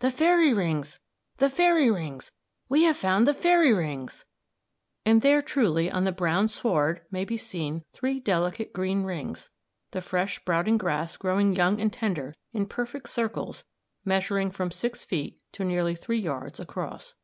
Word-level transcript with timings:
"The 0.00 0.10
fairy 0.10 0.52
rings! 0.52 1.00
the 1.38 1.48
fairy 1.48 1.90
rings! 1.90 2.30
we 2.68 2.82
have 2.82 2.94
found 2.94 3.26
the 3.26 3.32
fairy 3.32 3.72
rings!" 3.72 4.26
and 5.06 5.22
there 5.22 5.40
truly 5.40 5.90
on 5.90 6.04
the 6.04 6.12
brown 6.12 6.48
sward 6.48 7.00
might 7.10 7.28
be 7.28 7.38
seen 7.38 7.82
three 7.90 8.20
delicate 8.20 8.74
green 8.74 9.04
rings, 9.04 9.48
the 9.92 10.02
fresh 10.02 10.36
sprouting 10.36 10.76
grass 10.76 11.16
growing 11.16 11.56
young 11.56 11.80
and 11.80 11.90
tender 11.90 12.34
in 12.52 12.66
perfect 12.66 13.08
circles 13.08 13.64
measuring 14.04 14.50
from 14.50 14.70
six 14.70 15.04
feet 15.04 15.40
to 15.52 15.64
nearly 15.64 15.94
three 15.94 16.18
yards 16.20 16.60
across. 16.60 17.14